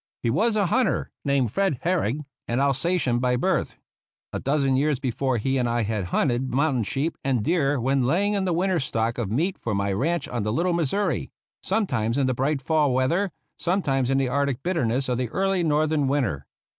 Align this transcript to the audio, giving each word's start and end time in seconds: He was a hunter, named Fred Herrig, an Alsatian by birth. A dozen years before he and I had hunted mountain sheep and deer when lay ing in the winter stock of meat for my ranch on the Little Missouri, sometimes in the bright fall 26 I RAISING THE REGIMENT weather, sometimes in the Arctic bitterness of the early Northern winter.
He 0.23 0.31
was 0.31 0.55
a 0.55 0.65
hunter, 0.65 1.11
named 1.23 1.51
Fred 1.51 1.79
Herrig, 1.83 2.25
an 2.47 2.59
Alsatian 2.59 3.19
by 3.19 3.35
birth. 3.35 3.77
A 4.33 4.39
dozen 4.39 4.75
years 4.75 4.99
before 4.99 5.37
he 5.37 5.59
and 5.59 5.69
I 5.69 5.83
had 5.83 6.05
hunted 6.05 6.49
mountain 6.49 6.81
sheep 6.81 7.15
and 7.23 7.43
deer 7.43 7.79
when 7.79 8.01
lay 8.01 8.25
ing 8.25 8.33
in 8.33 8.45
the 8.45 8.51
winter 8.51 8.79
stock 8.79 9.19
of 9.19 9.29
meat 9.29 9.59
for 9.59 9.75
my 9.75 9.93
ranch 9.93 10.27
on 10.27 10.41
the 10.41 10.51
Little 10.51 10.73
Missouri, 10.73 11.29
sometimes 11.61 12.17
in 12.17 12.25
the 12.25 12.33
bright 12.33 12.63
fall 12.63 12.89
26 12.89 12.89
I 12.89 12.89
RAISING 12.89 13.07
THE 13.07 13.21
REGIMENT 13.21 13.31
weather, 13.31 13.59
sometimes 13.87 14.09
in 14.09 14.17
the 14.17 14.27
Arctic 14.29 14.63
bitterness 14.63 15.07
of 15.07 15.19
the 15.19 15.29
early 15.29 15.61
Northern 15.63 16.07
winter. 16.07 16.47